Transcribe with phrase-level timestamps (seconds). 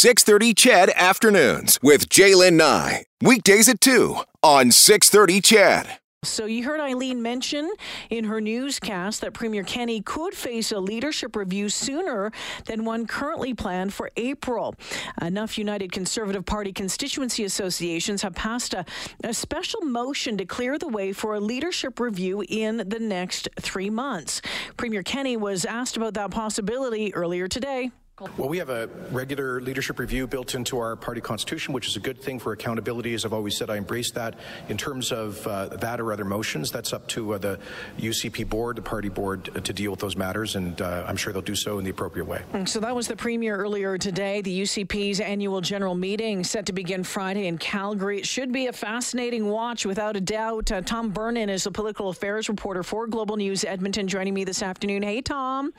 [0.00, 3.04] 630 CHED Afternoons with Jaylen Nye.
[3.20, 5.98] Weekdays at 2 on 630 CHED.
[6.24, 7.70] So you heard Eileen mention
[8.08, 12.32] in her newscast that Premier Kenney could face a leadership review sooner
[12.64, 14.74] than one currently planned for April.
[15.20, 18.86] Enough United Conservative Party constituency associations have passed a,
[19.22, 23.90] a special motion to clear the way for a leadership review in the next three
[23.90, 24.40] months.
[24.78, 27.90] Premier Kenney was asked about that possibility earlier today.
[28.36, 32.00] Well, we have a regular leadership review built into our party constitution, which is a
[32.00, 33.14] good thing for accountability.
[33.14, 34.38] As I've always said, I embrace that.
[34.68, 37.58] In terms of uh, that or other motions, that's up to uh, the
[37.98, 41.32] UCP board, the party board, uh, to deal with those matters, and uh, I'm sure
[41.32, 42.42] they'll do so in the appropriate way.
[42.66, 44.42] So that was the premier earlier today.
[44.42, 48.18] The UCP's annual general meeting set to begin Friday in Calgary.
[48.18, 50.70] It should be a fascinating watch, without a doubt.
[50.70, 54.62] Uh, Tom Vernon is a political affairs reporter for Global News Edmonton, joining me this
[54.62, 55.02] afternoon.
[55.02, 55.72] Hey, Tom.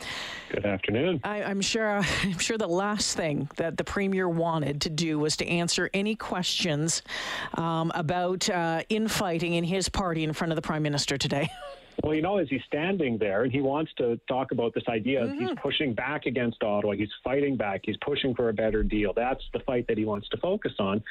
[0.50, 1.22] Good afternoon.
[1.24, 2.02] I, I'm sure.
[2.32, 6.16] I'm sure the last thing that the premier wanted to do was to answer any
[6.16, 7.02] questions
[7.56, 11.50] um, about uh, infighting in his party in front of the prime minister today.
[12.04, 15.22] Well, you know, as he's standing there and he wants to talk about this idea,
[15.22, 15.46] mm-hmm.
[15.46, 19.14] he's pushing back against Ottawa, he's fighting back, he's pushing for a better deal.
[19.14, 21.04] That's the fight that he wants to focus on.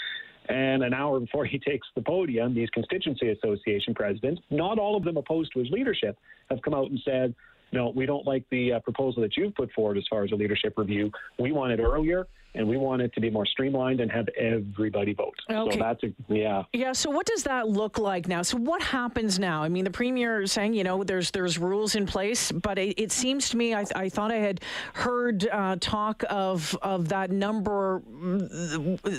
[0.49, 5.05] And an hour before he takes the podium, these constituency association presidents, not all of
[5.05, 6.19] them opposed to his leadership,
[6.51, 7.37] have come out and said,
[7.73, 10.35] no, we don't like the uh, proposal that you've put forward as far as a
[10.35, 11.11] leadership review.
[11.39, 15.15] We want it earlier, and we want it to be more streamlined and have everybody
[15.15, 15.35] vote.
[15.49, 15.77] Okay.
[15.77, 16.65] So that's a, yeah.
[16.73, 16.93] Yeah.
[16.93, 18.43] So what does that look like now?
[18.43, 19.63] So what happens now?
[19.63, 23.01] I mean, the premier is saying, you know, there's there's rules in place, but it,
[23.01, 24.61] it seems to me, I, I thought I had
[24.95, 28.03] heard uh, talk of of that number,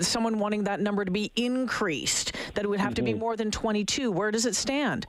[0.02, 2.95] someone wanting that number to be increased, that it would have mm-hmm.
[2.95, 3.19] to be mm-hmm.
[3.19, 4.11] more than 22.
[4.11, 5.08] Where does it stand?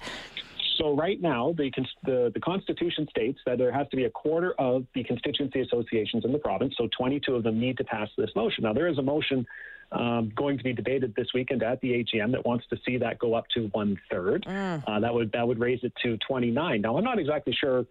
[0.82, 1.70] So right now, the,
[2.04, 6.24] the, the Constitution states that there has to be a quarter of the constituency associations
[6.24, 6.74] in the province.
[6.76, 8.64] So 22 of them need to pass this motion.
[8.64, 9.46] Now there is a motion
[9.92, 13.20] um, going to be debated this weekend at the AGM that wants to see that
[13.20, 14.44] go up to one third.
[14.48, 14.82] Mm.
[14.84, 16.80] Uh, that would that would raise it to 29.
[16.80, 17.86] Now I'm not exactly sure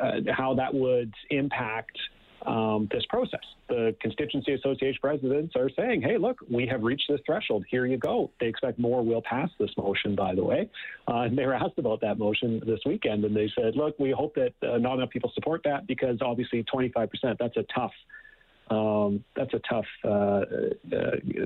[0.00, 1.98] uh, how that would impact
[2.48, 3.44] um, this process.
[3.68, 7.64] The constituency association presidents are saying, hey, look, we have reached this threshold.
[7.70, 8.30] Here you go.
[8.40, 10.70] They expect more will pass this motion, by the way.
[11.06, 14.10] Uh, and they were asked about that motion this weekend, and they said, look, we
[14.10, 17.92] hope that uh, not enough people support that because obviously 25%, that's a tough
[18.70, 20.44] um, that's a tough uh, uh,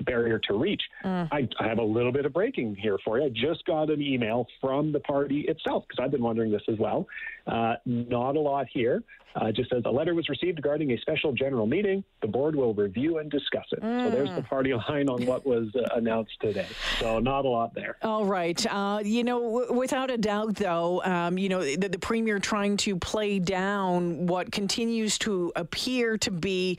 [0.05, 0.83] barrier to reach.
[1.05, 1.29] Mm.
[1.31, 3.27] I, I, have a little bit of breaking here for you.
[3.27, 6.79] I just got an email from the party itself because I've been wondering this as
[6.79, 7.07] well.
[7.47, 9.03] Uh, not a lot here.
[9.35, 12.05] Uh, just says a letter was received regarding a special general meeting.
[12.21, 13.81] The board will review and discuss it.
[13.83, 14.05] Mm.
[14.05, 14.49] So there's the mm.
[14.49, 16.67] party line on what was uh, announced today.
[16.99, 17.97] So not a lot there.
[18.03, 18.65] All right.
[18.67, 22.77] Uh, you know, w- without a doubt, though, um, you know, the, the, premier trying
[22.77, 26.79] to play down what continues to appear to be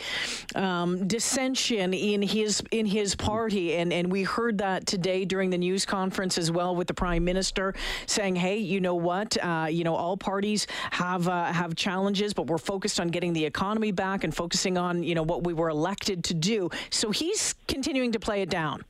[0.55, 5.57] um, dissension in his in his party, and and we heard that today during the
[5.57, 7.73] news conference as well with the prime minister
[8.05, 9.37] saying, "Hey, you know what?
[9.43, 13.45] Uh, you know, all parties have uh, have challenges, but we're focused on getting the
[13.45, 16.69] economy back and focusing on, you know, what we were elected to do.
[16.89, 18.83] So he's continuing to play it down.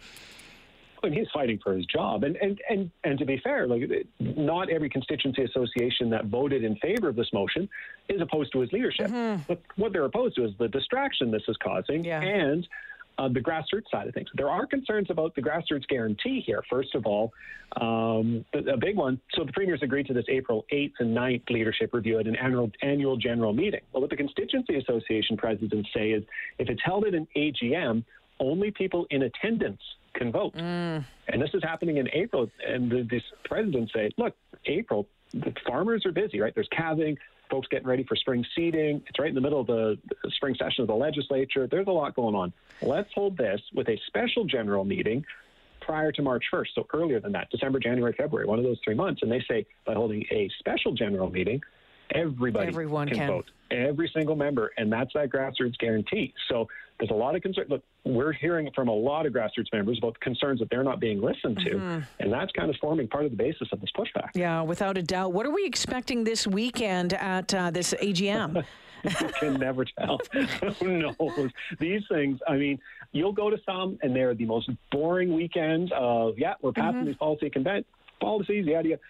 [1.04, 2.24] And he's fighting for his job.
[2.24, 3.84] And, and, and, and to be fair, like
[4.20, 7.68] not every constituency association that voted in favor of this motion
[8.08, 9.08] is opposed to his leadership.
[9.08, 9.44] Mm-hmm.
[9.48, 12.22] But what they're opposed to is the distraction this is causing yeah.
[12.22, 12.68] and
[13.18, 14.30] uh, the grassroots side of things.
[14.34, 16.64] There are concerns about the grassroots guarantee here.
[16.70, 17.32] First of all,
[17.80, 19.20] um, a big one.
[19.34, 22.72] So the premiers agreed to this April 8th and 9th leadership review at an annual,
[22.82, 23.82] annual general meeting.
[23.92, 26.24] Well, what the Constituency Association presidents say is
[26.58, 28.04] if it's held at an AGM,
[28.40, 29.82] only people in attendance
[30.14, 30.54] can vote.
[30.56, 31.06] Mm.
[31.28, 32.50] And this is happening in April.
[32.66, 34.36] And the, the presidents say, look,
[34.66, 36.54] April, the farmers are busy, right?
[36.54, 37.18] There's calving,
[37.50, 39.02] folks getting ready for spring seeding.
[39.08, 39.98] It's right in the middle of the
[40.30, 41.68] spring session of the legislature.
[41.68, 42.54] There's a lot going on.
[42.82, 45.26] Let's hold this with a special general meeting
[45.82, 48.96] prior to March 1st, so earlier than that, December, January, February, one of those three
[48.96, 49.22] months.
[49.22, 51.62] And they say by holding a special general meeting,
[52.14, 56.34] everybody Everyone can, can, vote, every single member, and that's that grassroots guarantee.
[56.50, 56.68] So
[57.00, 57.66] there's a lot of concern.
[57.70, 61.22] Look, we're hearing from a lot of grassroots members about concerns that they're not being
[61.22, 62.00] listened to, mm-hmm.
[62.20, 64.30] and that's kind of forming part of the basis of this pushback.
[64.36, 65.34] Yeah, without a doubt.
[65.34, 68.64] What are we expecting this weekend at uh, this AGM?
[69.04, 70.20] you can never tell.
[70.80, 71.52] Who knows?
[71.80, 72.80] These things, I mean,
[73.12, 77.08] you'll go to some and they're the most boring weekends of, yeah, we're passing mm-hmm.
[77.08, 77.86] these policy convent
[78.24, 79.02] policies, yada, yada.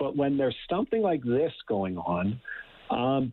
[0.00, 2.40] But when there's something like this going on,
[2.90, 3.32] um,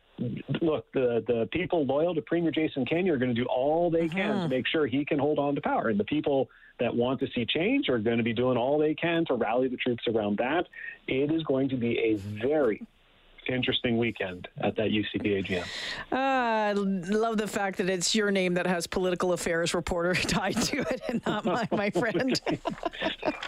[0.61, 4.07] look, the, the people loyal to Premier Jason Kenney are going to do all they
[4.09, 4.43] can uh-huh.
[4.43, 5.87] to make sure he can hold on to power.
[5.87, 6.49] And the people
[6.79, 9.69] that want to see change are going to be doing all they can to rally
[9.69, 10.67] the troops around that.
[11.07, 12.85] It is going to be a very
[13.49, 15.65] interesting weekend at that UCP AGM.
[16.11, 20.81] Uh, love the fact that it's your name that has political affairs reporter tied to
[20.81, 22.39] it and not my, my friend.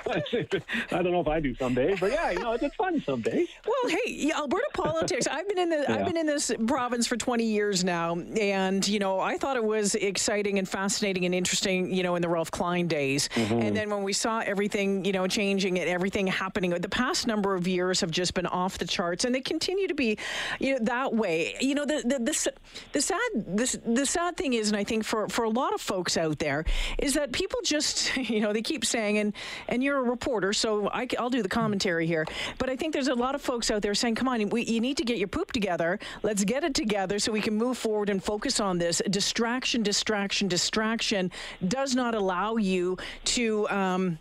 [0.09, 3.21] I don't know if I do some days, but yeah, you know, it's fun some
[3.21, 3.49] days.
[3.65, 5.27] Well, hey, Alberta politics.
[5.27, 5.95] I've been in the yeah.
[5.95, 9.63] I've been in this province for 20 years now, and you know, I thought it
[9.63, 13.29] was exciting and fascinating and interesting, you know, in the Ralph Klein days.
[13.29, 13.59] Mm-hmm.
[13.59, 17.55] And then when we saw everything, you know, changing and everything happening, the past number
[17.55, 20.17] of years have just been off the charts, and they continue to be,
[20.59, 21.55] you know, that way.
[21.59, 22.53] You know, the the the,
[22.93, 25.81] the sad the, the sad thing is, and I think for for a lot of
[25.81, 26.65] folks out there,
[26.97, 29.33] is that people just, you know, they keep saying, and
[29.67, 32.25] and you're a reporter, so I, will do the commentary here,
[32.57, 34.79] but I think there's a lot of folks out there saying, come on, we, you
[34.79, 35.99] need to get your poop together.
[36.23, 39.01] Let's get it together so we can move forward and focus on this.
[39.09, 41.31] Distraction, distraction, distraction
[41.67, 43.67] does not allow you to.
[43.69, 44.19] Um,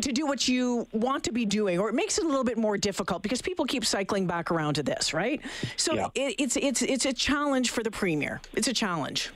[0.00, 2.58] to do what you want to be doing, or it makes it a little bit
[2.58, 5.40] more difficult because people keep cycling back around to this, right?
[5.76, 6.06] So yeah.
[6.14, 8.40] it, it's it's it's a challenge for the premier.
[8.54, 9.30] It's a challenge.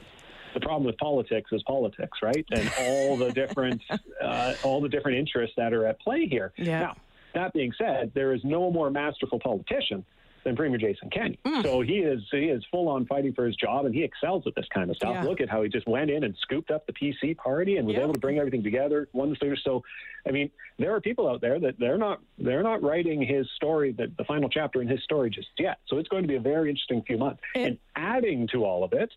[0.55, 2.45] The problem with politics is politics, right?
[2.53, 3.83] And all the different
[4.23, 6.53] uh, all the different interests that are at play here.
[6.57, 6.81] Yeah.
[6.81, 6.97] Now,
[7.35, 10.05] that being said, there is no more masterful politician
[10.45, 11.39] than Premier Jason Kenney.
[11.45, 11.63] Mm.
[11.63, 14.55] So he is he is full on fighting for his job, and he excels at
[14.55, 15.15] this kind of stuff.
[15.15, 15.25] Yeah.
[15.25, 17.95] Look at how he just went in and scooped up the PC party and was
[17.95, 18.05] yep.
[18.05, 19.09] able to bring everything together.
[19.13, 19.57] Won the.
[19.63, 19.83] So,
[20.27, 23.93] I mean, there are people out there that they're not they're not writing his story,
[23.93, 25.79] that the final chapter in his story just yet.
[25.87, 27.41] So it's going to be a very interesting few months.
[27.55, 29.13] And, and adding to all of it.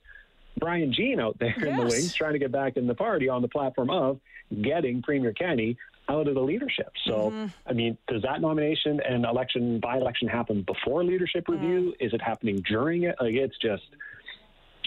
[0.59, 1.67] Brian Jean out there yes.
[1.67, 4.19] in the wings trying to get back in the party on the platform of
[4.61, 5.77] getting Premier Kenney
[6.09, 6.91] out of the leadership.
[7.05, 7.45] So, mm-hmm.
[7.65, 11.93] I mean, does that nomination and election by election happen before leadership review?
[11.99, 12.05] Mm.
[12.05, 13.15] Is it happening during it?
[13.19, 13.83] Like, it's just.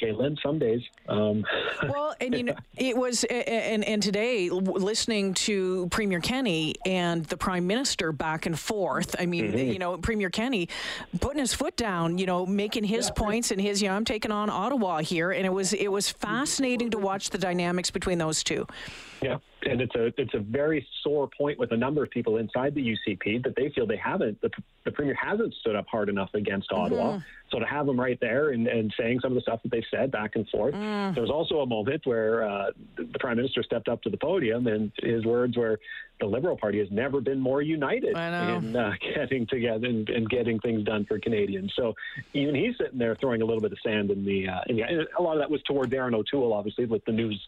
[0.00, 0.82] Jalen, some days.
[1.08, 1.44] Um.
[1.82, 7.37] Well, and you know, it was, and and today, listening to Premier Kenney and the
[7.37, 9.17] Prime Minister back and forth.
[9.19, 9.73] I mean, mm-hmm.
[9.73, 10.69] you know, Premier Kenney
[11.20, 13.12] putting his foot down, you know, making his yeah.
[13.14, 16.11] points and his, you know, I'm taking on Ottawa here, and it was it was
[16.11, 18.67] fascinating to watch the dynamics between those two.
[19.23, 22.75] Yeah, and it's a it's a very sore point with a number of people inside
[22.75, 24.50] the UCP that they feel they haven't the,
[24.85, 26.82] the premier hasn't stood up hard enough against mm-hmm.
[26.82, 27.20] Ottawa.
[27.50, 29.85] So to have them right there and, and saying some of the stuff that they
[29.90, 30.75] said back and forth.
[30.75, 31.14] Mm.
[31.14, 34.66] There was also a moment where uh, the prime minister stepped up to the podium
[34.66, 35.78] and his words were,
[36.20, 40.58] "The Liberal Party has never been more united in uh, getting together and, and, getting
[40.60, 41.94] things done for Canadians." So
[42.32, 45.06] even he's sitting there throwing a little bit of sand in the uh, in the.
[45.19, 47.40] a lot of that was toward Erin O'Toole, obviously, with the news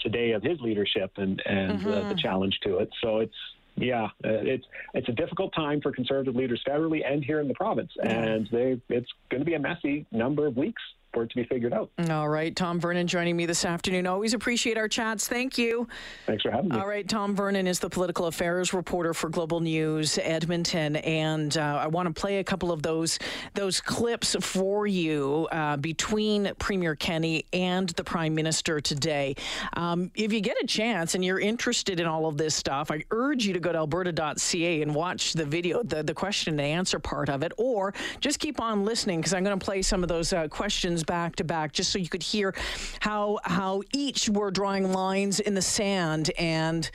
[0.00, 1.88] today of his leadership and and mm-hmm.
[1.88, 2.16] uh, the mm-hmm.
[2.16, 2.90] challenge to it.
[3.02, 3.34] So it's
[3.80, 7.54] yeah, uh, it's it's a difficult time for conservative leaders federally and here in the
[7.54, 10.82] province, and they it's going to be a messy number of weeks
[11.12, 11.90] for it to be figured out.
[12.10, 12.54] All right.
[12.54, 14.06] Tom Vernon joining me this afternoon.
[14.06, 15.26] Always appreciate our chats.
[15.26, 15.88] Thank you.
[16.26, 16.78] Thanks for having me.
[16.78, 17.08] All right.
[17.08, 20.96] Tom Vernon is the political affairs reporter for Global News Edmonton.
[20.96, 23.18] And uh, I want to play a couple of those,
[23.54, 29.34] those clips for you uh, between Premier Kenney and the Prime Minister today.
[29.74, 33.04] Um, if you get a chance and you're interested in all of this stuff, I
[33.10, 36.98] urge you to go to alberta.ca and watch the video, the, the question and answer
[36.98, 40.08] part of it, or just keep on listening because I'm going to play some of
[40.08, 40.48] those uh,
[41.04, 42.54] back to back, just so you could hear
[43.00, 46.90] how how each were drawing lines in the sand and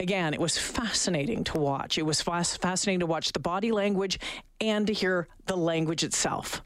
[0.00, 1.98] again, it was fascinating to watch.
[1.98, 4.18] It was fascinating to watch the body language
[4.60, 6.62] and to hear the language itself.